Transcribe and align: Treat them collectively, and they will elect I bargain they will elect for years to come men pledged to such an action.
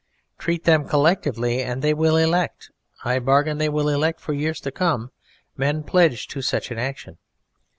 Treat 0.39 0.63
them 0.63 0.87
collectively, 0.87 1.61
and 1.61 1.83
they 1.83 1.93
will 1.93 2.17
elect 2.17 2.71
I 3.05 3.19
bargain 3.19 3.59
they 3.59 3.69
will 3.69 3.87
elect 3.87 4.19
for 4.19 4.33
years 4.33 4.59
to 4.61 4.71
come 4.71 5.11
men 5.55 5.83
pledged 5.83 6.31
to 6.31 6.41
such 6.41 6.71
an 6.71 6.79
action. 6.79 7.19